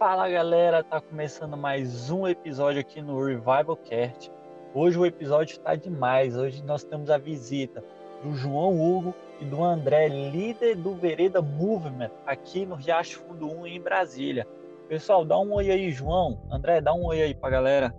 [0.00, 4.32] Fala galera, tá começando mais um episódio aqui no Revival Cast.
[4.72, 6.38] Hoje o episódio está demais.
[6.38, 7.84] Hoje nós temos a visita
[8.22, 13.66] do João Hugo e do André, líder do Vereda Movement, aqui no Riacho Fundo 1
[13.66, 14.46] em Brasília.
[14.88, 16.40] Pessoal, dá um oi aí, João.
[16.50, 17.94] André, dá um oi aí pra galera.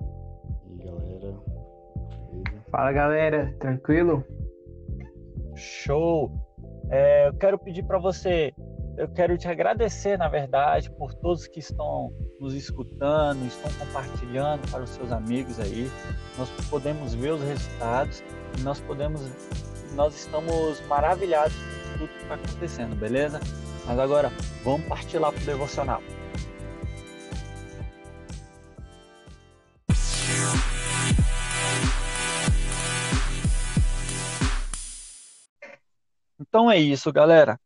[0.80, 1.38] E aí, galera.
[2.72, 4.26] Fala galera, tranquilo?
[5.54, 6.32] Show!
[6.90, 8.52] É, eu quero pedir para você
[8.98, 14.84] eu quero te agradecer, na verdade, por todos que estão nos escutando, estão compartilhando para
[14.84, 15.90] os seus amigos aí.
[16.38, 18.24] Nós podemos ver os resultados
[18.58, 19.22] e nós podemos,
[19.96, 23.40] nós estamos maravilhados com tudo que está acontecendo, beleza?
[23.86, 24.32] Mas agora
[24.64, 26.02] vamos partir lá para o devocional.
[36.40, 37.58] Então é isso, galera.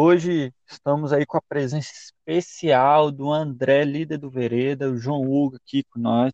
[0.00, 5.56] Hoje estamos aí com a presença especial do André, líder do Vereda, o João Hugo
[5.56, 6.32] aqui com nós.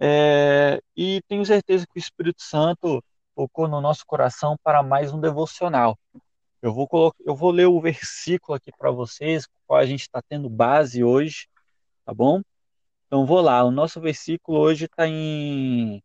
[0.00, 3.04] É, e tenho certeza que o Espírito Santo
[3.36, 5.98] tocou no nosso coração para mais um devocional.
[6.62, 9.84] Eu vou, colocar, eu vou ler o versículo aqui para vocês, com o qual a
[9.84, 11.46] gente está tendo base hoje,
[12.06, 12.40] tá bom?
[13.06, 16.02] Então vou lá, o nosso versículo hoje está em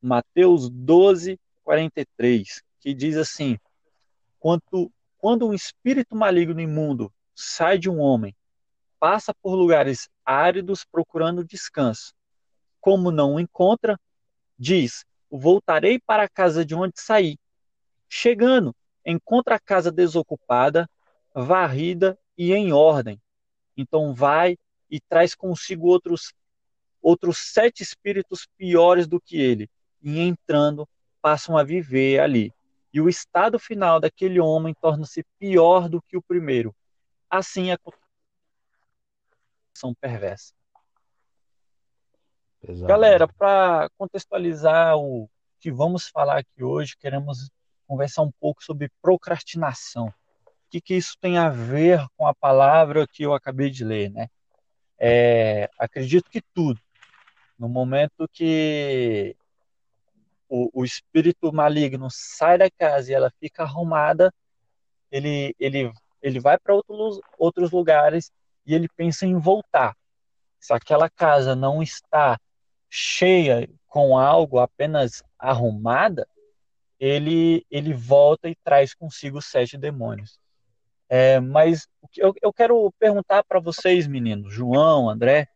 [0.00, 3.58] Mateus 12, 43, que diz assim:
[4.38, 8.34] Quanto quando um espírito maligno imundo sai de um homem,
[8.98, 12.14] passa por lugares áridos procurando descanso.
[12.80, 14.00] Como não o encontra,
[14.58, 17.36] diz: Voltarei para a casa de onde saí.
[18.08, 20.88] Chegando, encontra a casa desocupada,
[21.34, 23.20] varrida e em ordem.
[23.76, 24.56] Então vai
[24.90, 26.32] e traz consigo outros
[27.02, 29.70] outros sete espíritos piores do que ele,
[30.02, 30.86] e entrando
[31.22, 32.52] passam a viver ali
[32.92, 36.74] e o estado final daquele homem torna-se pior do que o primeiro.
[37.28, 37.78] Assim é a
[39.74, 40.52] são perversa.
[42.60, 42.86] Pesado.
[42.86, 47.50] Galera, para contextualizar o que vamos falar aqui hoje, queremos
[47.86, 50.08] conversar um pouco sobre procrastinação.
[50.46, 54.10] O que, que isso tem a ver com a palavra que eu acabei de ler,
[54.10, 54.28] né?
[54.98, 56.78] É, acredito que tudo.
[57.58, 59.34] No momento que
[60.50, 64.34] o, o espírito maligno sai da casa e ela fica arrumada,
[65.10, 68.32] ele, ele, ele vai para outros, outros lugares
[68.66, 69.96] e ele pensa em voltar.
[70.58, 72.38] Se aquela casa não está
[72.90, 76.26] cheia com algo apenas arrumada,
[76.98, 80.38] ele, ele volta e traz consigo sete demônios.
[81.08, 85.48] É, mas eu, eu quero perguntar para vocês, meninos, João, André,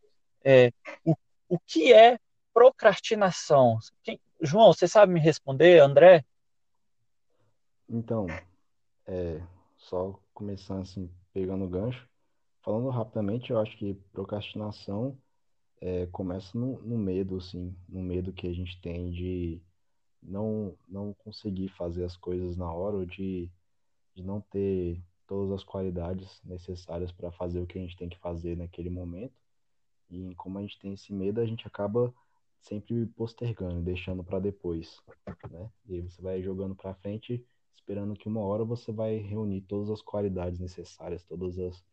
[0.45, 0.73] é,
[1.05, 1.15] o,
[1.49, 2.19] o que é
[2.53, 3.79] procrastinação?
[4.03, 6.25] Quem, João, você sabe me responder, André?
[7.89, 8.27] Então,
[9.07, 9.43] é,
[9.77, 12.09] só começando assim, pegando o gancho,
[12.63, 15.17] falando rapidamente, eu acho que procrastinação
[15.81, 19.61] é, começa no, no, medo, assim, no medo que a gente tem de
[20.23, 23.51] não, não conseguir fazer as coisas na hora ou de,
[24.15, 28.19] de não ter todas as qualidades necessárias para fazer o que a gente tem que
[28.19, 29.35] fazer naquele momento.
[30.11, 32.13] E como a gente tem esse medo, a gente acaba
[32.65, 35.01] sempre postergando, deixando para depois,
[35.51, 35.71] né?
[35.87, 37.45] E você vai jogando para frente,
[37.75, 41.85] esperando que uma hora você vai reunir todas as qualidades necessárias, todas as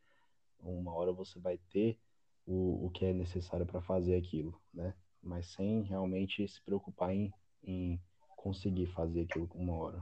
[0.64, 1.98] uma hora você vai ter
[2.46, 4.94] o, o que é necessário para fazer aquilo, né?
[5.22, 7.34] Mas sem realmente se preocupar em,
[7.64, 8.00] em
[8.36, 9.98] conseguir fazer aquilo uma hora.
[9.98, 10.02] O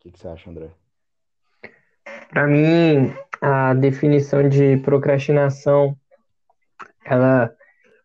[0.00, 0.70] que, que você acha, André?
[2.30, 5.96] Para mim, a definição de procrastinação,
[7.04, 7.54] ela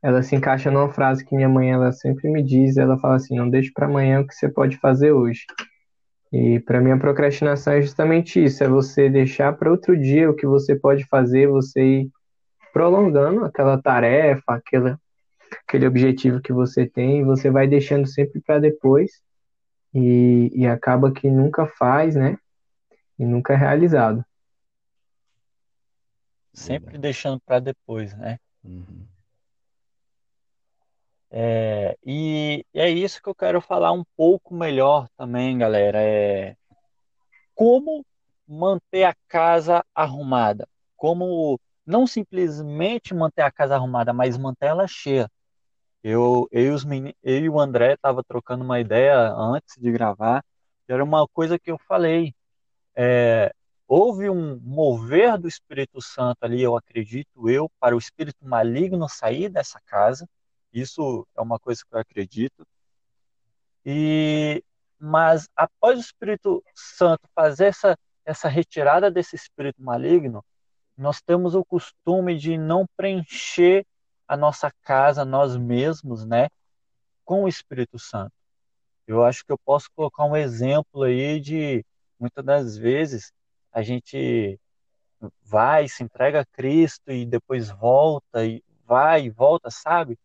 [0.01, 3.35] ela se encaixa numa frase que minha mãe ela sempre me diz, ela fala assim,
[3.35, 5.45] não deixe para amanhã o que você pode fazer hoje.
[6.31, 10.35] E para mim a procrastinação é justamente isso, é você deixar para outro dia o
[10.35, 12.11] que você pode fazer, você ir
[12.73, 14.99] prolongando aquela tarefa, aquela,
[15.67, 19.11] aquele objetivo que você tem, você vai deixando sempre para depois
[19.93, 22.37] e, e acaba que nunca faz, né?
[23.17, 24.23] E nunca é realizado.
[26.53, 28.37] Sempre deixando para depois, né?
[28.63, 29.07] Uhum.
[31.29, 36.01] É, e é isso que eu quero falar um pouco melhor também, galera.
[36.01, 36.56] É
[37.57, 38.06] como
[38.47, 40.68] manter a casa arrumada.
[40.95, 45.29] Como não simplesmente manter a casa arrumada, mas manter ela cheia.
[46.03, 46.85] Eu, eu, e, os
[47.24, 50.44] eu e o André estava trocando uma ideia antes de gravar.
[50.88, 52.33] Era uma coisa que eu falei.
[52.95, 53.51] É,
[53.88, 59.50] houve um mover do Espírito Santo ali, eu acredito eu, para o espírito maligno sair
[59.50, 60.27] dessa casa
[60.73, 62.67] isso é uma coisa que eu acredito.
[63.85, 64.63] E
[64.99, 70.43] mas após o Espírito Santo fazer essa essa retirada desse espírito maligno,
[70.97, 73.85] nós temos o costume de não preencher
[74.27, 76.49] a nossa casa, nós mesmos, né,
[77.23, 78.33] com o Espírito Santo.
[79.07, 81.85] Eu acho que eu posso colocar um exemplo aí de
[82.19, 83.31] muitas das vezes
[83.71, 84.59] a gente
[85.41, 90.17] vai, se entrega a Cristo e depois volta e vai e volta, sabe?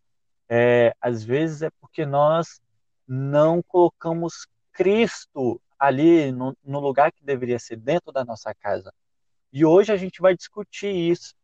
[0.54, 2.60] É, às vezes é porque nós
[3.08, 8.92] não colocamos Cristo ali no, no lugar que deveria ser dentro da nossa casa.
[9.50, 11.34] E hoje a gente vai discutir isso.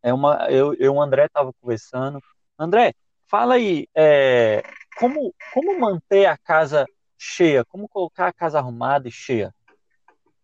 [0.00, 2.20] É uma, eu, eu o André estava conversando.
[2.56, 2.94] André,
[3.26, 4.62] fala aí, é,
[4.96, 6.86] como, como manter a casa
[7.18, 7.64] cheia?
[7.64, 9.52] Como colocar a casa arrumada e cheia?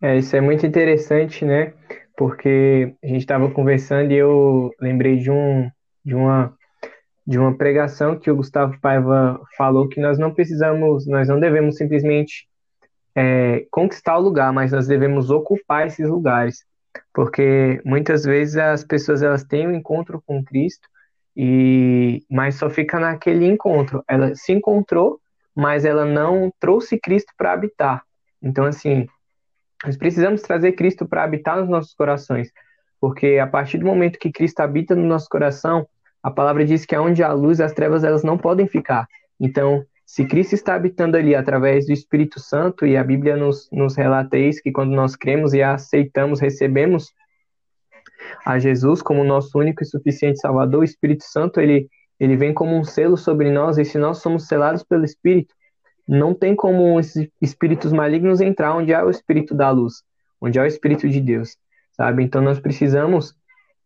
[0.02, 1.75] É, isso é muito interessante, né?
[2.16, 5.70] Porque a gente estava conversando e eu lembrei de, um,
[6.04, 6.57] de, uma,
[7.28, 11.76] de uma pregação que o Gustavo Paiva falou que nós não precisamos, nós não devemos
[11.76, 12.48] simplesmente
[13.14, 16.64] é, conquistar o lugar, mas nós devemos ocupar esses lugares,
[17.12, 20.88] porque muitas vezes as pessoas elas têm um encontro com Cristo
[21.36, 24.02] e mas só fica naquele encontro.
[24.08, 25.20] Ela se encontrou,
[25.54, 28.02] mas ela não trouxe Cristo para habitar.
[28.42, 29.06] Então assim,
[29.84, 32.50] nós precisamos trazer Cristo para habitar nos nossos corações,
[32.98, 35.86] porque a partir do momento que Cristo habita no nosso coração,
[36.28, 39.06] a palavra diz que aonde há luz, as trevas elas não podem ficar.
[39.40, 43.96] Então, se Cristo está habitando ali através do Espírito Santo, e a Bíblia nos, nos
[43.96, 47.12] relata isso, que quando nós cremos e aceitamos, recebemos
[48.44, 51.88] a Jesus como nosso único e suficiente Salvador, o Espírito Santo, ele,
[52.20, 55.54] ele vem como um selo sobre nós, e se nós somos selados pelo Espírito,
[56.06, 60.02] não tem como esses espíritos malignos entrar onde há o Espírito da luz,
[60.40, 61.56] onde há o Espírito de Deus,
[61.92, 62.22] sabe?
[62.22, 63.34] Então nós precisamos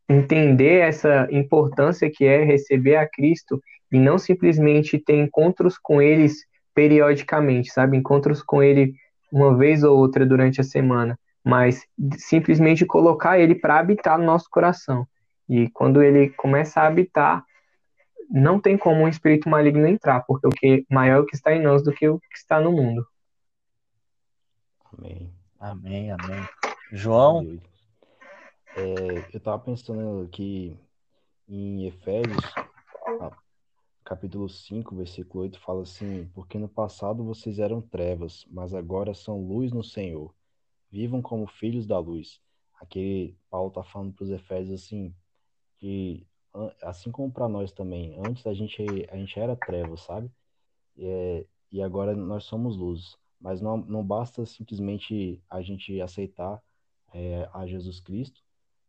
[0.09, 6.45] entender essa importância que é receber a Cristo e não simplesmente ter encontros com eles
[6.75, 7.97] periodicamente, sabe?
[7.97, 8.95] Encontros com ele
[9.31, 14.49] uma vez ou outra durante a semana, mas simplesmente colocar ele para habitar no nosso
[14.51, 15.07] coração.
[15.49, 17.45] E quando ele começa a habitar,
[18.31, 21.53] não tem como um espírito maligno entrar, porque o que maior é o que está
[21.53, 23.07] em nós do que o que está no mundo.
[24.99, 25.31] Amém.
[25.59, 26.49] Amém, amém.
[26.91, 27.59] João?
[28.75, 30.75] É, eu estava pensando que
[31.47, 32.43] em Efésios,
[34.03, 39.47] capítulo 5, versículo 8, fala assim: Porque no passado vocês eram trevas, mas agora são
[39.47, 40.35] luz no Senhor.
[40.91, 42.41] Vivam como filhos da luz.
[42.81, 45.15] Aqui Paulo está falando para os Efésios assim,
[45.77, 46.27] que
[46.83, 50.31] assim como para nós também, antes a gente, a gente era trevas, sabe?
[50.97, 53.19] É, e agora nós somos luz.
[53.39, 56.63] Mas não, não basta simplesmente a gente aceitar
[57.13, 58.43] é, a Jesus Cristo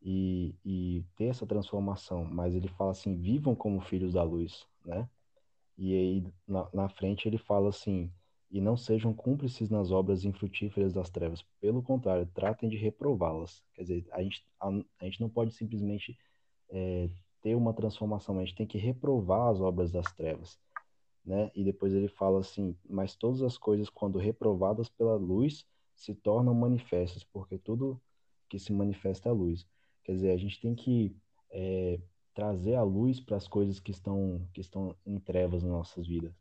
[0.03, 5.07] e, e ter essa transformação, mas ele fala assim: vivam como filhos da luz né?
[5.77, 8.11] E aí na, na frente ele fala assim:
[8.51, 11.43] e não sejam cúmplices nas obras infrutíferas das trevas.
[11.59, 13.63] Pelo contrário, tratem de reprová-las.
[13.73, 14.69] Quer dizer, a gente, a,
[14.99, 16.17] a gente não pode simplesmente
[16.69, 17.09] é,
[17.41, 20.59] ter uma transformação, a gente tem que reprovar as obras das trevas.
[21.25, 21.49] Né?
[21.55, 25.65] E depois ele fala assim: mas todas as coisas, quando reprovadas pela luz,
[25.95, 27.99] se tornam manifestas, porque tudo
[28.49, 29.65] que se manifesta é luz.
[30.03, 31.15] Quer dizer, a gente tem que
[31.51, 31.99] é,
[32.33, 36.33] trazer a luz para as coisas que estão, que estão em trevas nas nossas vidas.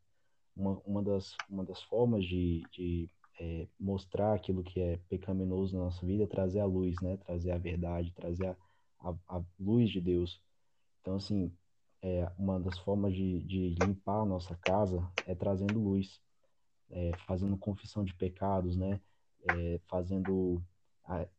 [0.56, 3.08] Uma, uma, das, uma das formas de, de
[3.40, 7.16] é, mostrar aquilo que é pecaminoso na nossa vida é trazer a luz, né?
[7.18, 8.56] Trazer a verdade, trazer a,
[9.00, 10.40] a, a luz de Deus.
[11.00, 11.52] Então, assim,
[12.02, 16.20] é, uma das formas de, de limpar a nossa casa é trazendo luz,
[16.90, 19.00] é, fazendo confissão de pecados, né?
[19.48, 20.62] É, fazendo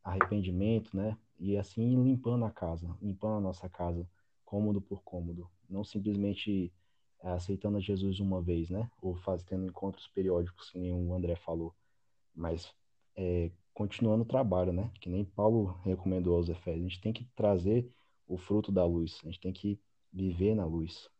[0.02, 1.16] arrependimento, né?
[1.44, 4.08] E assim limpando a casa, limpando a nossa casa
[4.46, 6.72] cômodo por cômodo, não simplesmente
[7.20, 8.90] é, aceitando a Jesus uma vez, né?
[8.98, 11.76] Ou fazendo encontros periódicos, que nem o André falou,
[12.34, 12.74] mas
[13.14, 14.90] é, continuando o trabalho, né?
[14.98, 16.86] Que nem Paulo recomendou aos Efésios.
[16.86, 17.92] A gente tem que trazer
[18.26, 19.78] o fruto da luz, a gente tem que
[20.10, 21.10] viver na luz.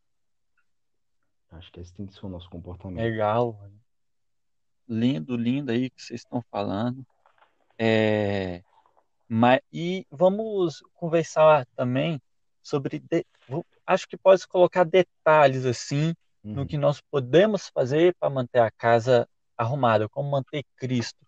[1.50, 3.04] Acho que esse tem que ser o nosso comportamento.
[3.04, 3.60] Legal.
[4.88, 7.06] Lindo, lindo aí que vocês estão falando.
[7.78, 8.64] É...
[9.28, 12.20] Mas, e vamos conversar também
[12.62, 12.98] sobre.
[12.98, 13.24] De...
[13.86, 16.54] Acho que pode colocar detalhes assim uhum.
[16.54, 21.18] no que nós podemos fazer para manter a casa arrumada, como manter Cristo.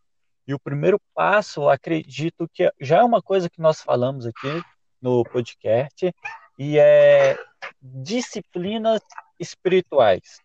[0.46, 4.62] E o primeiro passo, acredito que já é uma coisa que nós falamos aqui
[5.00, 6.12] no podcast,
[6.58, 7.36] e é
[7.80, 9.00] disciplinas
[9.38, 10.40] espirituais.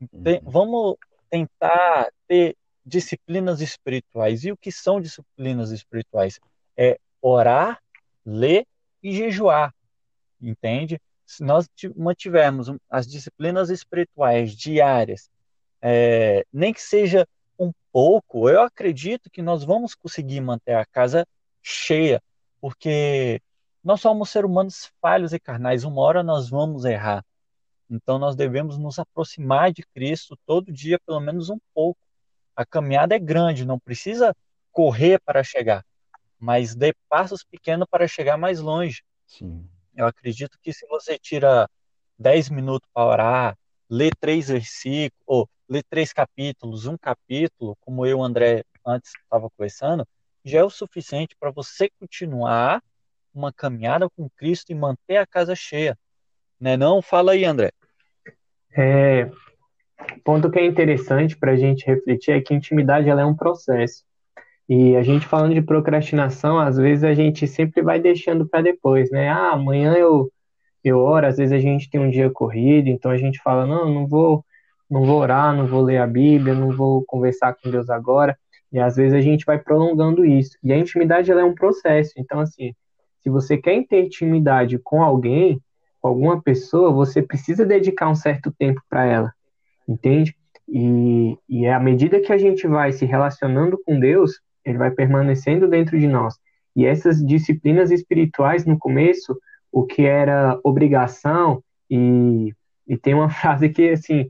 [0.00, 0.40] Uhum.
[0.42, 0.96] vamos
[1.30, 4.44] tentar ter disciplinas espirituais.
[4.44, 6.38] E o que são disciplinas espirituais?
[6.76, 7.80] É orar,
[8.24, 8.66] ler
[9.02, 9.74] e jejuar,
[10.40, 11.00] entende?
[11.26, 15.30] Se nós mantivermos as disciplinas espirituais diárias,
[15.80, 17.26] é, nem que seja
[17.58, 21.26] um pouco, eu acredito que nós vamos conseguir manter a casa
[21.62, 22.22] cheia,
[22.60, 23.40] porque
[23.82, 27.24] nós somos seres humanos falhos e carnais, uma hora nós vamos errar.
[27.88, 32.00] Então nós devemos nos aproximar de Cristo todo dia, pelo menos um pouco.
[32.56, 34.34] A caminhada é grande, não precisa
[34.70, 35.84] correr para chegar,
[36.38, 39.02] mas dê passos pequenos para chegar mais longe.
[39.26, 39.68] Sim.
[39.96, 41.68] Eu acredito que se você tira
[42.18, 43.58] 10 minutos para orar,
[43.88, 50.06] lê três versículos, ou lê três capítulos, um capítulo, como eu, André, antes estava conversando,
[50.44, 52.82] já é o suficiente para você continuar
[53.32, 55.98] uma caminhada com Cristo e manter a casa cheia.
[56.60, 57.02] Né não?
[57.02, 57.72] Fala aí, André.
[58.76, 59.30] É,
[60.24, 63.34] ponto que é interessante para a gente refletir é que a intimidade ela é um
[63.36, 64.04] processo.
[64.68, 69.10] E a gente falando de procrastinação, às vezes a gente sempre vai deixando para depois,
[69.10, 69.28] né?
[69.28, 70.30] Ah, amanhã eu
[70.82, 73.88] eu oro, às vezes a gente tem um dia corrido, então a gente fala, não,
[73.92, 74.44] não vou,
[74.90, 78.36] não vou orar, não vou ler a Bíblia, não vou conversar com Deus agora.
[78.70, 80.58] E às vezes a gente vai prolongando isso.
[80.62, 82.12] E a intimidade ela é um processo.
[82.18, 82.74] Então assim,
[83.20, 85.58] se você quer ter intimidade com alguém,
[86.00, 89.32] com alguma pessoa, você precisa dedicar um certo tempo para ela,
[89.88, 90.36] entende?
[90.68, 94.90] E, e é à medida que a gente vai se relacionando com Deus, ele vai
[94.90, 96.38] permanecendo dentro de nós.
[96.74, 99.38] E essas disciplinas espirituais, no começo,
[99.70, 102.52] o que era obrigação, e,
[102.86, 104.24] e tem uma frase que, assim,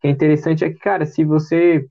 [0.00, 1.86] que é interessante, é que, cara, se você,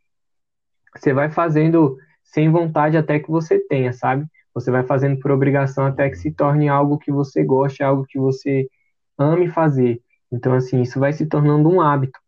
[0.96, 4.26] você vai fazendo sem vontade até que você tenha, sabe?
[4.54, 8.18] Você vai fazendo por obrigação até que se torne algo que você goste, algo que
[8.18, 8.68] você
[9.18, 10.02] ame fazer.
[10.32, 12.20] Então, assim, isso vai se tornando um hábito.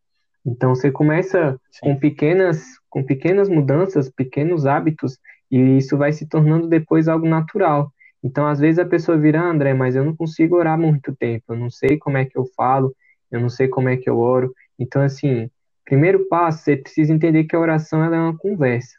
[0.50, 1.80] Então, você começa Sim.
[1.82, 5.18] com pequenas, com pequenas mudanças, pequenos hábitos,
[5.52, 7.92] e isso vai se tornando depois algo natural.
[8.24, 11.54] Então, às vezes a pessoa vira, ah, André, mas eu não consigo orar muito tempo,
[11.54, 12.94] eu não sei como é que eu falo,
[13.32, 14.54] eu não sei como é que eu oro.
[14.78, 15.50] Então, assim,
[15.86, 18.98] primeiro passo, você precisa entender que a oração é uma conversa.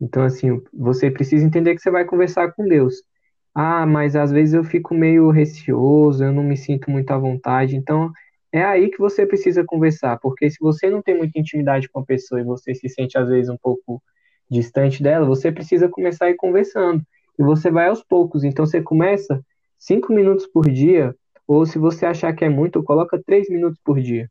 [0.00, 2.94] Então, assim, você precisa entender que você vai conversar com Deus.
[3.54, 7.76] Ah, mas às vezes eu fico meio receoso, eu não me sinto muito à vontade.
[7.76, 8.10] Então,
[8.52, 12.04] é aí que você precisa conversar, porque se você não tem muita intimidade com a
[12.04, 14.02] pessoa e você se sente às vezes um pouco
[14.50, 17.02] distante dela, você precisa começar a ir conversando.
[17.38, 18.44] E você vai aos poucos.
[18.44, 19.42] Então, você começa
[19.78, 21.14] cinco minutos por dia,
[21.48, 24.30] ou se você achar que é muito, coloca três minutos por dia.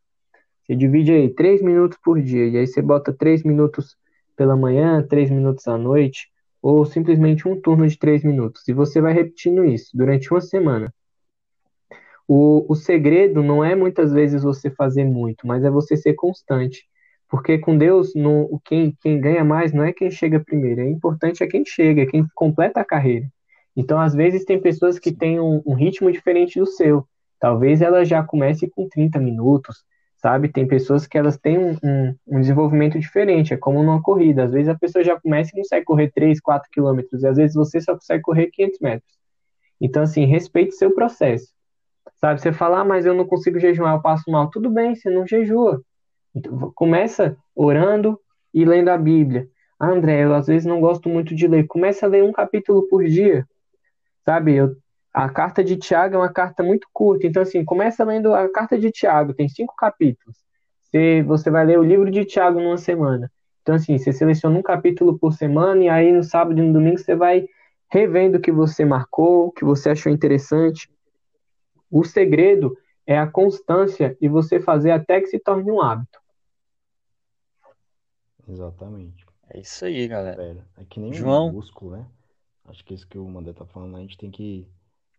[0.63, 3.97] Você divide aí três minutos por dia, e aí você bota três minutos
[4.37, 6.29] pela manhã, três minutos à noite,
[6.61, 8.67] ou simplesmente um turno de três minutos.
[8.67, 10.93] E você vai repetindo isso durante uma semana.
[12.33, 16.87] O, o segredo não é muitas vezes você fazer muito, mas é você ser constante.
[17.27, 21.43] Porque com Deus, no, quem, quem ganha mais não é quem chega primeiro, é importante
[21.43, 23.27] é quem chega, é quem completa a carreira.
[23.75, 27.05] Então, às vezes, tem pessoas que têm um, um ritmo diferente do seu.
[27.37, 29.83] Talvez ela já comece com 30 minutos,
[30.15, 30.47] sabe?
[30.47, 34.45] Tem pessoas que elas têm um, um, um, desenvolvimento diferente, é como numa corrida.
[34.45, 37.57] Às vezes a pessoa já começa e consegue correr 3, 4 quilômetros, e às vezes
[37.57, 39.13] você só consegue correr 500 metros.
[39.81, 41.51] Então, assim, respeite seu processo.
[42.21, 44.49] Sabe, você fala, ah, mas eu não consigo jejuar, eu passo mal.
[44.49, 45.81] Tudo bem, você não jejua.
[46.35, 48.19] Então, começa orando
[48.53, 49.47] e lendo a Bíblia.
[49.79, 51.65] Ah, André, eu às vezes não gosto muito de ler.
[51.67, 53.45] Começa a ler um capítulo por dia.
[54.23, 54.75] Sabe, eu
[55.13, 58.79] a carta de Tiago é uma carta muito curta, então assim, começa lendo a carta
[58.79, 60.37] de Tiago, tem cinco capítulos.
[60.81, 63.31] Você, você vai ler o livro de Tiago numa semana.
[63.61, 66.97] Então assim, você seleciona um capítulo por semana e aí no sábado e no domingo
[66.97, 67.45] você vai
[67.91, 70.89] revendo o que você marcou, o que você achou interessante.
[71.91, 76.19] O segredo é a constância e você fazer até que se torne um hábito.
[78.47, 79.25] Exatamente.
[79.49, 80.65] É isso aí, galera.
[80.77, 81.49] É que nem João...
[81.49, 82.07] um músculo, né?
[82.65, 84.65] Acho que é isso que o Mandé tá falando, a gente tem que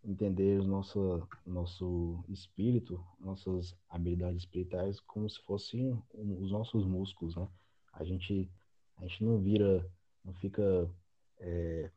[0.05, 7.47] entender o nosso, nosso espírito, nossas habilidades espirituais como se fossem os nossos músculos, né?
[7.93, 8.51] A gente,
[8.97, 9.87] a gente não vira,
[10.25, 10.91] não fica
[11.39, 11.91] é,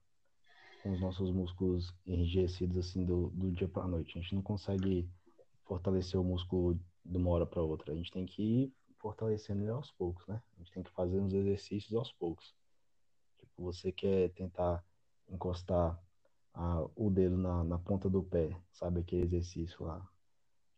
[0.86, 4.16] com os nossos músculos enrijecidos assim do, do dia para a noite.
[4.16, 5.10] A gente não consegue
[5.64, 7.92] fortalecer o músculo de uma hora para outra.
[7.92, 10.40] A gente tem que ir fortalecendo ele aos poucos, né?
[10.54, 12.54] A gente tem que fazer uns exercícios aos poucos.
[13.40, 14.86] Tipo, você quer tentar
[15.28, 16.00] encostar
[16.54, 19.00] a, o dedo na, na ponta do pé, sabe?
[19.00, 20.08] Aquele exercício lá.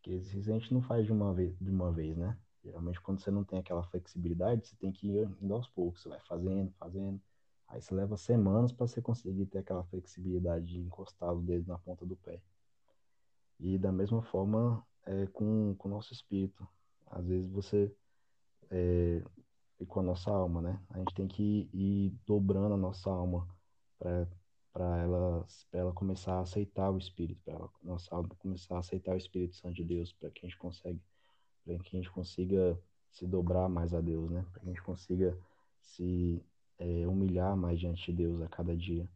[0.00, 2.34] Aquele exercício a gente não faz de uma vez, de uma vez, né?
[2.64, 6.00] Geralmente quando você não tem aquela flexibilidade, você tem que ir aos poucos.
[6.00, 7.20] Você vai fazendo, fazendo.
[7.68, 11.78] Aí você leva semanas para você conseguir ter aquela flexibilidade de encostar o dedo na
[11.78, 12.40] ponta do pé.
[13.60, 16.66] E da mesma forma é, com, com o nosso espírito.
[17.10, 17.94] Às vezes você
[18.70, 19.22] é,
[19.80, 20.80] e com a nossa alma, né?
[20.90, 23.46] A gente tem que ir, dobrando a nossa alma
[23.98, 29.14] para ela, ela começar a aceitar o Espírito, para ela nossa alma começar a aceitar
[29.14, 31.00] o Espírito Santo de Deus, para que a gente consegue,
[31.64, 32.78] para que a gente consiga
[33.10, 34.44] se dobrar mais a Deus, né?
[34.52, 35.38] Para que a gente consiga
[35.80, 36.42] se
[36.78, 39.08] é, humilhar mais diante de Deus a cada dia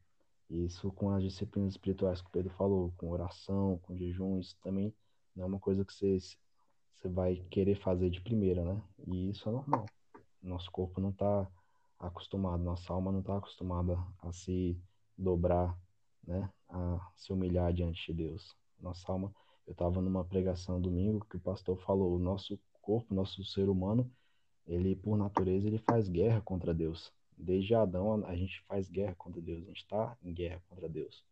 [0.51, 4.95] Isso com as disciplinas espirituais que o Pedro falou, com oração, com jejum, isso também
[5.35, 6.19] não é uma coisa que você,
[6.95, 8.83] você vai querer fazer de primeira, né?
[9.07, 9.87] E isso é normal.
[10.43, 11.49] Nosso corpo não está
[11.99, 14.79] acostumado, nossa alma não está acostumada a se
[15.17, 15.79] dobrar,
[16.27, 16.51] né?
[16.69, 18.55] A se humilhar diante de Deus.
[18.81, 19.33] Nossa alma,
[19.67, 24.11] eu estava numa pregação domingo que o pastor falou, o nosso corpo, nosso ser humano,
[24.67, 27.13] ele por natureza ele faz guerra contra Deus.
[27.37, 31.25] Desde Adão a gente faz guerra contra Deus, a gente está em guerra contra Deus.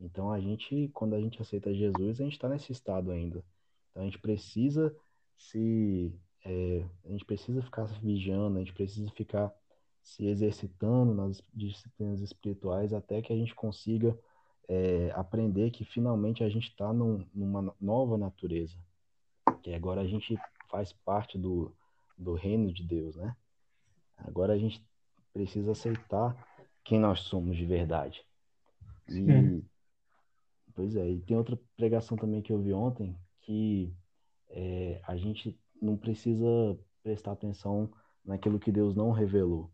[0.00, 3.44] Então a gente, quando a gente aceita Jesus, a gente está nesse estado ainda.
[3.90, 4.94] Então a gente precisa
[5.36, 6.12] se,
[6.44, 9.52] é, a gente precisa ficar vigiando, a gente precisa ficar
[10.02, 14.18] se exercitando nas disciplinas espirituais até que a gente consiga
[14.68, 18.76] é, aprender que finalmente a gente está num, numa nova natureza,
[19.62, 20.38] que agora a gente
[20.70, 21.74] faz parte do,
[22.16, 23.34] do reino de Deus, né?
[24.16, 24.82] Agora a gente
[25.38, 26.36] precisa aceitar
[26.82, 28.24] quem nós somos de verdade.
[29.08, 29.62] E,
[30.74, 33.94] pois é, e tem outra pregação também que eu vi ontem, que
[34.48, 37.88] é, a gente não precisa prestar atenção
[38.24, 39.70] naquilo que Deus não revelou,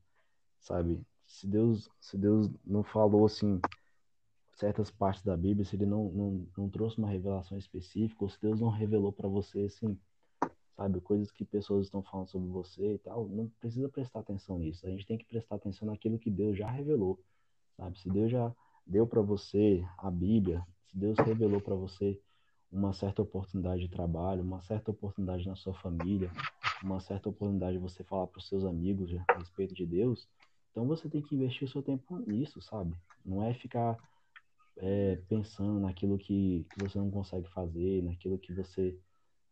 [0.60, 1.00] sabe?
[1.24, 3.58] Se Deus, se Deus não falou assim
[4.52, 8.38] certas partes da Bíblia, se ele não, não, não trouxe uma revelação específica, ou se
[8.40, 9.98] Deus não revelou para você assim
[10.76, 11.00] sabe?
[11.00, 13.28] Coisas que pessoas estão falando sobre você e tal.
[13.28, 14.86] Não precisa prestar atenção nisso.
[14.86, 17.18] A gente tem que prestar atenção naquilo que Deus já revelou,
[17.76, 17.98] sabe?
[17.98, 18.52] Se Deus já
[18.86, 22.20] deu para você a Bíblia, se Deus revelou para você
[22.70, 26.30] uma certa oportunidade de trabalho, uma certa oportunidade na sua família,
[26.82, 30.28] uma certa oportunidade de você falar para os seus amigos a respeito de Deus,
[30.70, 32.96] então você tem que investir o seu tempo nisso, sabe?
[33.24, 33.96] Não é ficar
[34.76, 38.98] é, pensando naquilo que, que você não consegue fazer, naquilo que você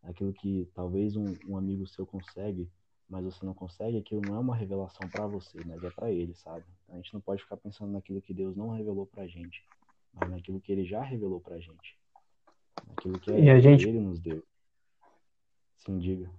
[0.03, 2.69] aquilo que talvez um, um amigo seu consegue,
[3.09, 6.33] mas você não consegue, aquilo não é uma revelação para você, mas é para ele,
[6.33, 6.65] sabe?
[6.89, 9.63] A gente não pode ficar pensando naquilo que Deus não revelou pra gente,
[10.13, 11.97] mas naquilo que ele já revelou pra gente.
[12.87, 13.87] Naquilo que é, gente...
[13.87, 14.43] ele nos deu.
[15.77, 16.29] Sim, diga.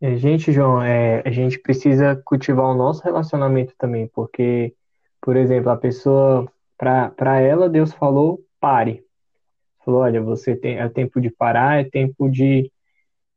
[0.00, 4.74] E a gente, João, é, a gente precisa cultivar o nosso relacionamento também, porque,
[5.20, 9.04] por exemplo, a pessoa, para ela, Deus falou, pare.
[9.84, 12.70] Falou, olha, você tem, é tempo de parar, é tempo de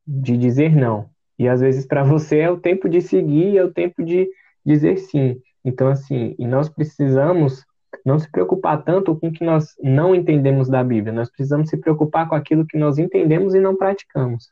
[0.08, 1.10] de dizer não.
[1.38, 4.30] E às vezes para você é o tempo de seguir, é o tempo de
[4.65, 5.41] dizer sim.
[5.63, 7.65] Então, assim, e nós precisamos
[8.06, 11.13] não se preocupar tanto com o que nós não entendemos da Bíblia.
[11.13, 14.50] Nós precisamos se preocupar com aquilo que nós entendemos e não praticamos.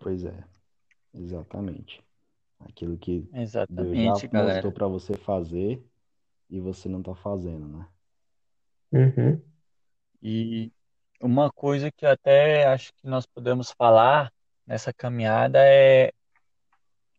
[0.00, 0.44] Pois é,
[1.12, 2.02] exatamente.
[2.60, 5.84] Aquilo que exatamente, Deus já mostrou para você fazer
[6.48, 7.86] e você não está fazendo, né?
[8.92, 9.40] Uhum.
[10.22, 10.72] E
[11.24, 14.30] uma coisa que até acho que nós podemos falar
[14.66, 16.12] nessa caminhada é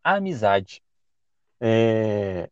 [0.03, 0.81] a amizade.
[1.59, 2.49] É,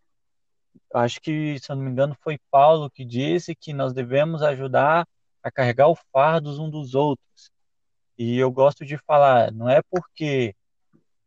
[0.94, 5.08] acho que, se eu não me engano, foi Paulo que disse que nós devemos ajudar
[5.44, 7.52] a carregar o fardo um dos outros.
[8.18, 10.56] E eu gosto de falar, não é porque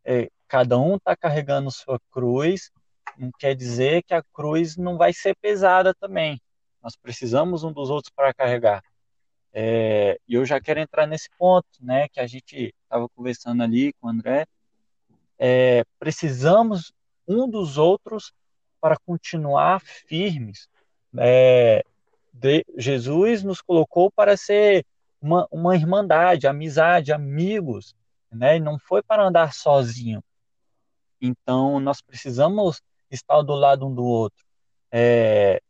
[0.05, 2.71] é, cada um está carregando sua cruz,
[3.17, 6.41] não quer dizer que a cruz não vai ser pesada também.
[6.83, 8.83] Nós precisamos um dos outros para carregar.
[9.59, 13.91] É, e eu já quero entrar nesse ponto, né, que a gente estava conversando ali
[13.95, 14.47] com o André.
[15.39, 16.93] É, precisamos
[17.27, 18.35] um dos outros
[18.79, 20.69] para continuar firmes.
[21.17, 21.83] É,
[22.31, 24.85] de, Jesus nos colocou para ser
[25.19, 27.95] uma, uma irmandade, amizade, amigos,
[28.31, 28.59] né?
[28.59, 30.23] Não foi para andar sozinho.
[31.19, 34.45] Então, nós precisamos estar do lado um do outro,
[34.93, 35.63] é,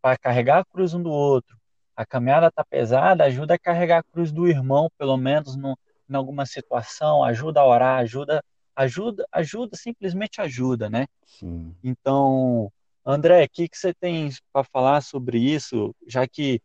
[0.00, 1.58] para carregar a cruz um do outro,
[1.96, 5.78] a caminhada está pesada, ajuda a carregar a cruz do irmão, pelo menos no,
[6.08, 8.44] em alguma situação, ajuda a orar, ajuda,
[8.76, 11.06] ajuda, ajuda, simplesmente ajuda, né?
[11.24, 11.74] Sim.
[11.82, 12.70] Então,
[13.04, 15.94] André, o que, que você tem para falar sobre isso?
[16.06, 16.60] Já que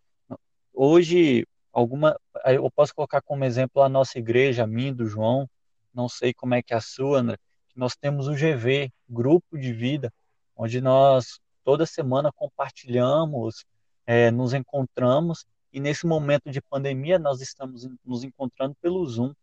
[0.73, 5.49] hoje alguma, eu posso colocar como exemplo a nossa igreja, a mim, do João,
[5.93, 7.37] não sei como é que é a sua, André,
[7.73, 10.11] nós temos o GV, Grupo de Vida,
[10.57, 13.65] onde nós toda semana compartilhamos
[14.05, 19.33] é, nos encontramos e nesse momento de pandemia nós estamos nos encontrando pelo Zoom,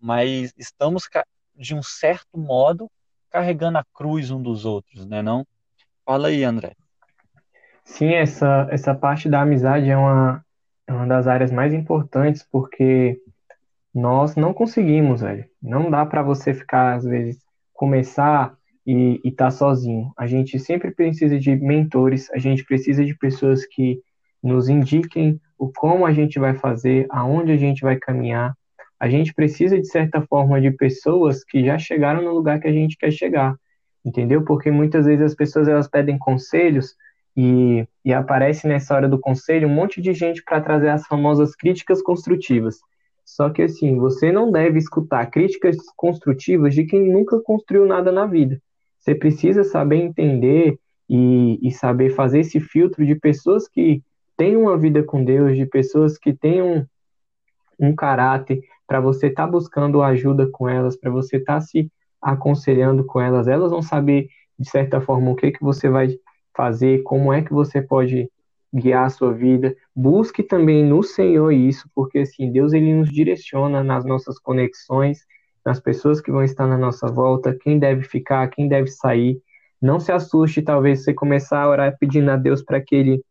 [0.00, 1.08] mas estamos
[1.54, 2.90] de um certo modo
[3.30, 5.46] carregando a cruz um dos outros, né não?
[6.04, 6.74] Fala aí, André.
[7.84, 10.44] Sim, essa essa parte da amizade é uma
[10.86, 13.20] é uma das áreas mais importantes porque
[13.94, 15.48] nós não conseguimos, velho.
[15.62, 17.40] Não dá para você ficar às vezes
[17.72, 20.12] começar e estar tá sozinho.
[20.16, 24.00] A gente sempre precisa de mentores, a gente precisa de pessoas que
[24.42, 28.54] nos indiquem o como a gente vai fazer, aonde a gente vai caminhar.
[28.98, 32.72] A gente precisa, de certa forma, de pessoas que já chegaram no lugar que a
[32.72, 33.54] gente quer chegar,
[34.04, 34.44] entendeu?
[34.44, 36.94] Porque muitas vezes as pessoas elas pedem conselhos
[37.36, 41.54] e, e aparece nessa hora do conselho um monte de gente para trazer as famosas
[41.54, 42.78] críticas construtivas.
[43.24, 48.26] Só que assim, você não deve escutar críticas construtivas de quem nunca construiu nada na
[48.26, 48.60] vida.
[49.00, 54.02] Você precisa saber entender e, e saber fazer esse filtro de pessoas que
[54.36, 56.86] têm uma vida com Deus, de pessoas que têm um,
[57.78, 61.90] um caráter, para você estar tá buscando ajuda com elas, para você estar tá se
[62.20, 63.48] aconselhando com elas.
[63.48, 66.08] Elas vão saber, de certa forma, o que, que você vai
[66.54, 68.28] fazer, como é que você pode
[68.72, 69.74] guiar a sua vida.
[69.94, 75.24] Busque também no Senhor isso, porque assim, Deus ele nos direciona nas nossas conexões,
[75.64, 79.40] nas pessoas que vão estar na nossa volta, quem deve ficar, quem deve sair.
[79.80, 83.24] Não se assuste, talvez você começar a orar pedindo a Deus para que ele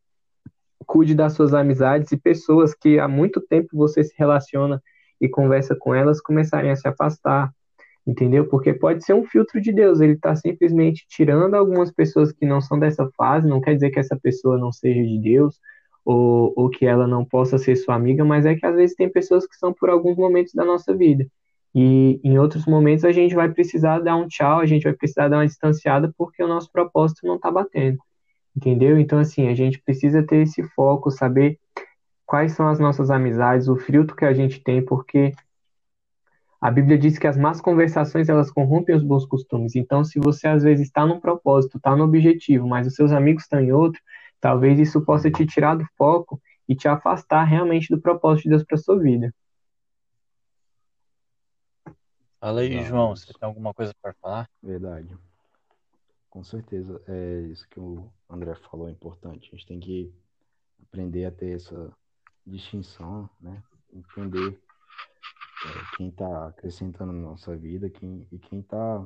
[0.85, 4.81] cuide das suas amizades e pessoas que há muito tempo você se relaciona
[5.21, 7.51] e conversa com elas começarem a se afastar,
[8.07, 8.47] entendeu?
[8.47, 12.61] Porque pode ser um filtro de Deus, ele está simplesmente tirando algumas pessoas que não
[12.61, 15.59] são dessa fase, não quer dizer que essa pessoa não seja de Deus,
[16.05, 19.07] ou, ou que ela não possa ser sua amiga, mas é que às vezes tem
[19.09, 21.27] pessoas que são por alguns momentos da nossa vida.
[21.73, 25.27] E em outros momentos a gente vai precisar dar um tchau, a gente vai precisar
[25.27, 27.99] dar uma distanciada porque o nosso propósito não está batendo.
[28.55, 28.99] Entendeu?
[28.99, 31.59] Então, assim, a gente precisa ter esse foco, saber
[32.25, 35.33] quais são as nossas amizades, o filtro que a gente tem, porque
[36.61, 39.75] a Bíblia diz que as más conversações elas corrompem os bons costumes.
[39.75, 43.43] Então, se você às vezes está num propósito, está no objetivo, mas os seus amigos
[43.43, 44.01] estão em outro,
[44.41, 48.63] talvez isso possa te tirar do foco e te afastar realmente do propósito de Deus
[48.63, 49.33] para sua vida.
[52.39, 54.49] Fala aí, João, você tem alguma coisa para falar?
[54.63, 55.13] Verdade.
[56.29, 59.49] Com certeza, é isso que o André falou é importante.
[59.51, 60.13] A gente tem que
[60.83, 61.91] aprender a ter essa
[62.47, 63.61] distinção, né?
[63.91, 64.57] Entender
[65.65, 69.05] é, quem está acrescentando na nossa vida quem, e quem está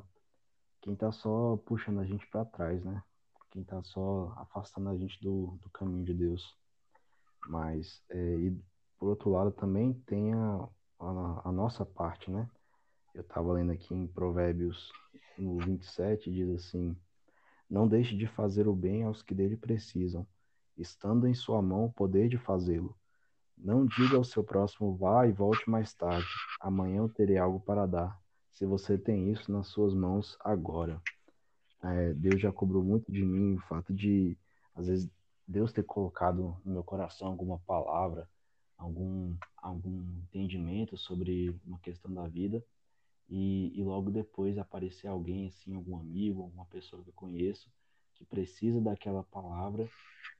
[0.82, 3.02] quem tá só puxando a gente para trás, né?
[3.50, 6.56] Quem está só afastando a gente do, do caminho de Deus.
[7.48, 8.62] Mas, é, e
[9.00, 10.70] por outro lado, também tem a,
[11.00, 12.48] a, a nossa parte, né?
[13.14, 14.92] Eu estava lendo aqui em Provérbios
[15.38, 16.98] no 27, diz assim:
[17.70, 20.26] Não deixe de fazer o bem aos que dele precisam,
[20.76, 22.98] estando em sua mão o poder de fazê-lo.
[23.56, 26.28] Não diga ao seu próximo, vá e volte mais tarde.
[26.60, 28.20] Amanhã eu terei algo para dar.
[28.52, 31.00] Se você tem isso nas suas mãos agora.
[31.84, 34.38] É, Deus já cobrou muito de mim o fato de,
[34.74, 35.10] às vezes,
[35.48, 38.28] Deus ter colocado no meu coração alguma palavra,
[38.78, 42.64] algum, algum entendimento sobre uma questão da vida.
[43.30, 47.72] E, e logo depois aparecer alguém, assim, algum amigo, alguma pessoa que eu conheço,
[48.16, 49.90] que precisa daquela palavra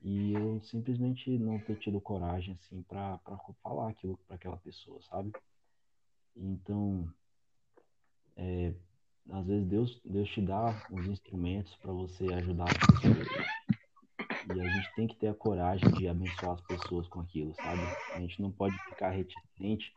[0.02, 3.18] e eu simplesmente não ter tido coragem assim para
[3.62, 5.32] falar aquilo para aquela pessoa, sabe?
[6.36, 7.08] Então,
[8.36, 8.74] é,
[9.30, 13.28] às vezes Deus Deus te dá os instrumentos para você ajudar as pessoas
[14.54, 17.80] e a gente tem que ter a coragem de abençoar as pessoas com aquilo, sabe?
[18.14, 19.92] A gente não pode ficar reticente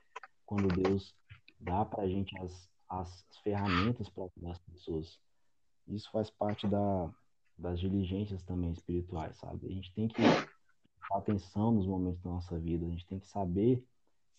[0.45, 1.13] quando Deus
[1.60, 5.19] dá para a gente as, as ferramentas para ajudar as pessoas.
[5.88, 7.10] Isso faz parte da,
[7.58, 9.67] das diligências também espirituais, sabe?
[9.67, 13.28] A gente tem que prestar atenção nos momentos da nossa vida, a gente tem que
[13.28, 13.84] saber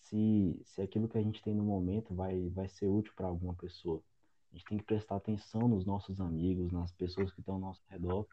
[0.00, 3.54] se, se aquilo que a gente tem no momento vai, vai ser útil para alguma
[3.54, 4.02] pessoa.
[4.50, 7.82] A gente tem que prestar atenção nos nossos amigos, nas pessoas que estão ao nosso
[7.88, 8.26] redor,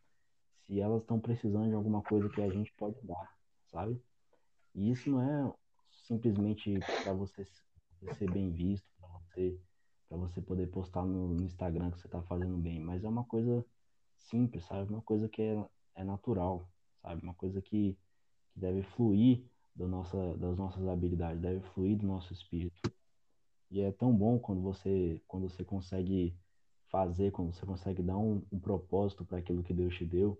[0.65, 3.37] se elas estão precisando de alguma coisa que a gente pode dar,
[3.71, 4.01] sabe?
[4.73, 5.53] E isso não é
[6.07, 7.45] simplesmente para você
[8.17, 9.59] ser bem visto, para você,
[10.09, 13.65] você poder postar no Instagram que você está fazendo bem, mas é uma coisa
[14.17, 14.91] simples, sabe?
[14.91, 15.65] Uma coisa que é,
[15.95, 16.67] é natural,
[17.01, 17.21] sabe?
[17.23, 17.97] Uma coisa que,
[18.51, 19.43] que deve fluir
[19.75, 22.91] do nossa, das nossas habilidades, deve fluir do nosso espírito.
[23.69, 26.35] E é tão bom quando você, quando você consegue
[26.87, 30.39] fazer, quando você consegue dar um, um propósito para aquilo que Deus te deu,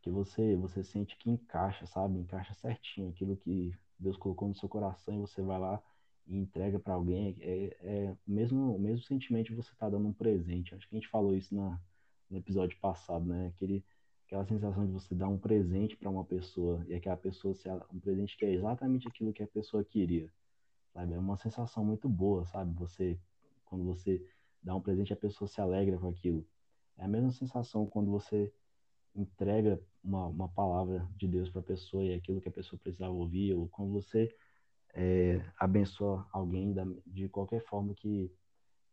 [0.00, 2.18] que você, você sente que encaixa, sabe?
[2.18, 5.82] Encaixa certinho aquilo que Deus colocou no seu coração e você vai lá
[6.28, 7.36] e entrega para alguém.
[7.40, 10.74] É, é mesmo, o mesmo sentimento de você estar tá dando um presente.
[10.74, 11.80] Acho que a gente falou isso na,
[12.30, 13.48] no episódio passado, né?
[13.48, 13.84] Aquele,
[14.26, 17.98] aquela sensação de você dar um presente para uma pessoa e aquela pessoa ser um
[17.98, 20.30] presente que é exatamente aquilo que a pessoa queria,
[20.92, 21.14] sabe?
[21.14, 22.72] É uma sensação muito boa, sabe?
[22.74, 23.18] Você
[23.64, 24.24] quando você
[24.62, 26.46] dá um presente a pessoa se alegra com aquilo.
[26.96, 28.52] É a mesma sensação quando você
[29.14, 32.78] entrega uma, uma palavra de Deus para a pessoa e é aquilo que a pessoa
[32.78, 34.34] precisava ouvir, ou quando você
[34.94, 38.30] é, abençoa alguém da, de qualquer forma que,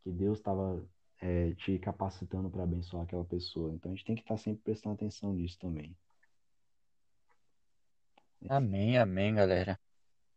[0.04, 0.84] que Deus estava
[1.22, 3.74] é, te capacitando para abençoar aquela pessoa.
[3.74, 5.96] Então a gente tem que estar tá sempre prestando atenção nisso também.
[8.48, 9.80] Amém, amém, galera.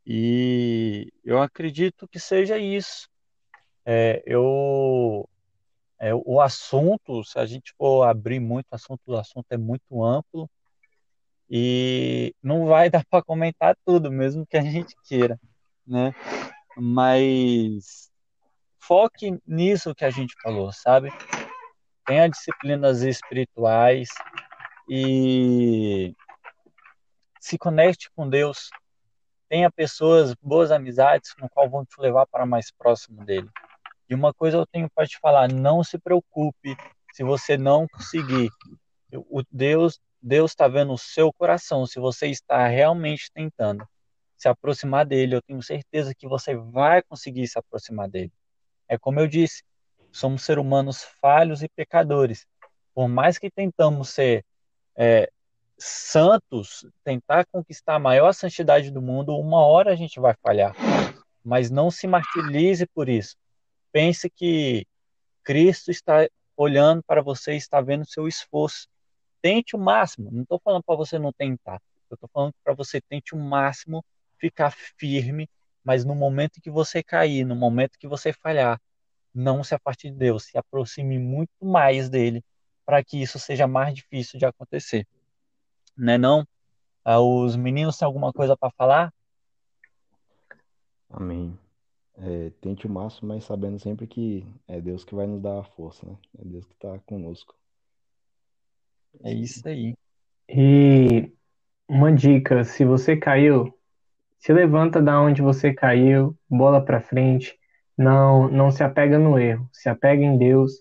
[0.07, 3.09] E eu acredito que seja isso.
[3.85, 5.29] É, eu,
[5.99, 10.49] é, o assunto, se a gente for abrir muito assunto, o assunto é muito amplo,
[11.51, 15.39] E não vai dar para comentar tudo, mesmo que a gente queira,
[15.87, 16.15] né?
[16.77, 18.11] Mas
[18.79, 21.11] foque nisso que a gente falou, sabe?
[22.07, 24.09] Tenha disciplinas espirituais
[24.89, 26.15] e
[27.41, 28.71] se conecte com Deus.
[29.49, 33.49] Tenha pessoas, boas amizades, com qual vão te levar para mais próximo dele.
[34.09, 36.77] E uma coisa eu tenho para te falar, não se preocupe
[37.13, 38.51] se você não conseguir.
[39.13, 43.87] O Deus Deus está vendo o seu coração, se você está realmente tentando
[44.37, 48.33] se aproximar dele, eu tenho certeza que você vai conseguir se aproximar dele.
[48.89, 49.63] É como eu disse,
[50.13, 52.47] somos seres humanos falhos e pecadores.
[52.95, 54.45] Por mais que tentamos ser
[54.97, 55.31] é,
[55.77, 60.75] santos, tentar conquistar a maior santidade do mundo, uma hora a gente vai falhar.
[61.45, 63.37] Mas não se martirize por isso.
[63.93, 64.87] Pense que
[65.43, 68.89] Cristo está olhando para você, está vendo seu esforço.
[69.41, 70.31] Tente o máximo.
[70.31, 71.81] Não estou falando para você não tentar.
[72.11, 74.05] Eu estou falando para você tente o máximo
[74.39, 75.49] ficar firme,
[75.85, 78.81] mas no momento que você cair, no momento que você falhar,
[79.35, 82.43] não se afaste de Deus, se aproxime muito mais dele
[82.85, 85.07] para que isso seja mais difícil de acontecer.
[85.97, 86.47] Né não?
[87.05, 89.13] Ah, os meninos têm alguma coisa para falar?
[91.11, 91.59] Amém.
[92.17, 95.65] É, tente o máximo, mas sabendo sempre que é Deus que vai nos dar a
[95.65, 96.17] força, né?
[96.39, 97.55] É Deus que está conosco.
[99.25, 99.95] É isso aí.
[100.49, 101.33] E
[101.89, 103.73] uma dica, se você caiu,
[104.39, 107.59] se levanta da onde você caiu, bola para frente,
[107.97, 110.73] não não se apega no erro, se apega em Deus,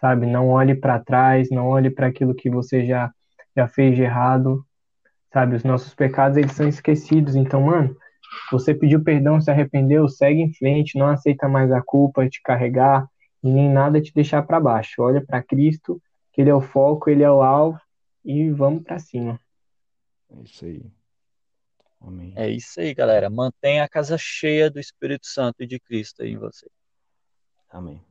[0.00, 0.26] sabe?
[0.26, 3.12] Não olhe para trás, não olhe para aquilo que você já
[3.56, 4.64] já fez de errado,
[5.32, 5.56] sabe?
[5.56, 7.96] Os nossos pecados eles são esquecidos, então, mano,
[8.50, 13.06] você pediu perdão, se arrependeu, segue em frente, não aceita mais a culpa te carregar
[13.42, 15.02] e nem nada te deixar para baixo.
[15.02, 16.00] Olha para Cristo,
[16.40, 17.80] ele é o foco, ele é o alvo
[18.24, 19.40] e vamos para cima.
[20.30, 20.82] É isso aí.
[22.00, 22.32] Amém.
[22.36, 23.28] É isso aí, galera.
[23.28, 26.66] Mantenha a casa cheia do Espírito Santo e de Cristo aí em você.
[27.68, 28.02] Amém.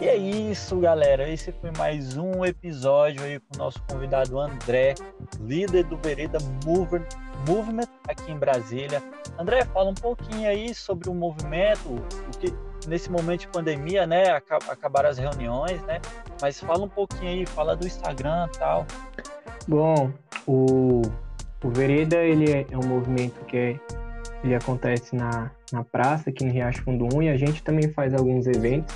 [0.00, 1.28] E é isso, galera.
[1.28, 4.94] Esse foi mais um episódio aí com o nosso convidado André,
[5.40, 7.06] líder do Vereda Movement,
[7.46, 9.02] Movement aqui em Brasília.
[9.38, 12.52] André, fala um pouquinho aí sobre o movimento, o que
[12.86, 14.24] nesse momento de pandemia, né,
[14.68, 16.00] acabaram as reuniões, né?
[16.40, 18.86] Mas fala um pouquinho aí, fala do Instagram, tal.
[19.68, 20.12] Bom,
[20.46, 21.02] o
[21.64, 23.80] o Vereda ele é, é um movimento que é,
[24.42, 28.12] ele acontece na, na praça aqui no Riacho Fundo 1 e a gente também faz
[28.14, 28.94] alguns eventos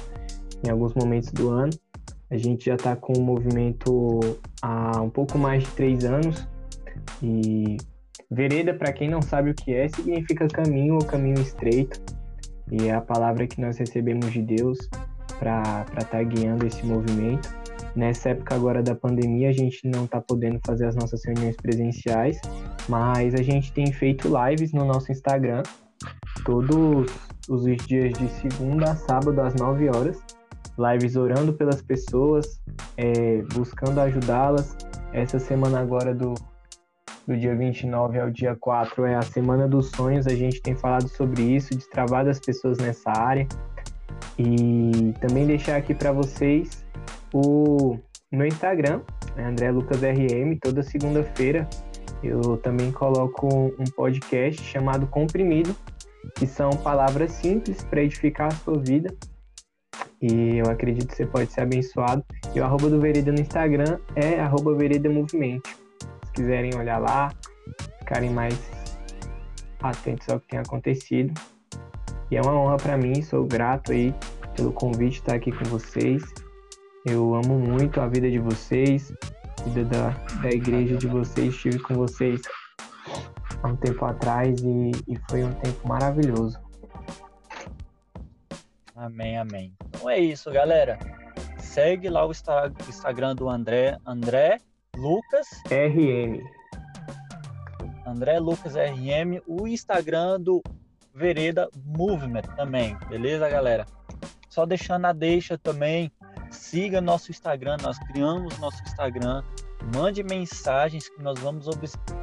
[0.65, 1.71] em alguns momentos do ano.
[2.29, 4.19] A gente já está com o movimento
[4.61, 6.49] há um pouco mais de três anos
[7.23, 7.77] e
[8.29, 12.01] vereda, para quem não sabe o que é, significa caminho ou caminho estreito
[12.71, 14.79] e é a palavra que nós recebemos de Deus
[15.39, 17.55] para estar tá guiando esse movimento.
[17.95, 22.41] Nessa época agora da pandemia, a gente não está podendo fazer as nossas reuniões presenciais,
[22.89, 25.63] mas a gente tem feito lives no nosso Instagram,
[26.45, 27.11] todos
[27.49, 30.19] os dias de segunda a sábado às 9 horas.
[30.79, 32.61] Lives orando pelas pessoas,
[32.99, 34.77] é, buscando ajudá-las.
[35.13, 36.35] Essa semana agora do,
[37.27, 40.27] do dia 29 ao dia 4 é a Semana dos Sonhos.
[40.27, 43.47] A gente tem falado sobre isso, destravar das pessoas nessa área.
[44.39, 46.85] E também deixar aqui para vocês
[47.33, 47.99] o
[48.31, 49.01] meu Instagram,
[49.37, 51.69] é André Lucas RM, toda segunda-feira
[52.23, 53.47] eu também coloco
[53.79, 55.75] um podcast chamado Comprimido,
[56.37, 59.15] que são palavras simples para edificar a sua vida.
[60.21, 62.25] E eu acredito que você pode ser abençoado.
[62.55, 65.86] E o arroba do Vereda no Instagram é arroba Vereda Movimento.
[66.37, 67.33] Se quiserem olhar lá,
[67.99, 68.55] ficarem mais
[69.81, 71.33] atentos ao que tem acontecido.
[72.31, 74.15] E é uma honra para mim, sou grato aí
[74.55, 76.23] pelo convite estar aqui com vocês.
[77.07, 79.11] Eu amo muito a vida de vocês,
[79.61, 80.11] a vida da,
[80.43, 81.55] da igreja de vocês.
[81.55, 82.43] Estive com vocês
[83.63, 86.61] há um tempo atrás e, e foi um tempo maravilhoso.
[88.95, 89.73] Amém, amém.
[89.89, 90.99] Então é isso, galera.
[91.57, 94.61] Segue lá o Instagram do André, André
[94.97, 96.45] Lucas RM.
[98.07, 100.63] André Lucas RM, o Instagram do
[101.15, 103.87] Vereda Movement também, beleza, galera?
[104.49, 106.11] Só deixando a deixa também
[106.51, 109.43] Siga nosso Instagram, nós criamos nosso Instagram.
[109.95, 111.67] Mande mensagens que nós vamos,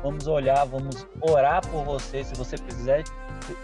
[0.01, 2.23] vamos olhar, vamos orar por você.
[2.23, 3.03] Se você precisar,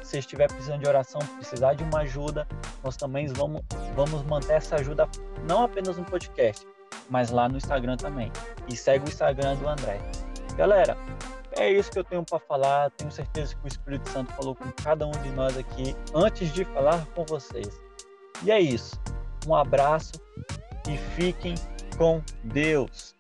[0.03, 2.47] se estiver precisando de oração, precisar de uma ajuda,
[2.83, 3.61] nós também vamos,
[3.95, 5.07] vamos manter essa ajuda
[5.47, 6.65] não apenas no podcast,
[7.10, 8.32] mas lá no Instagram também.
[8.67, 9.99] E segue o Instagram do André.
[10.56, 10.97] Galera,
[11.58, 12.91] é isso que eu tenho para falar.
[12.91, 16.65] Tenho certeza que o Espírito Santo falou com cada um de nós aqui antes de
[16.65, 17.80] falar com vocês.
[18.43, 18.99] E é isso.
[19.47, 20.13] Um abraço
[20.88, 21.56] e fiquem
[21.97, 23.15] com Deus.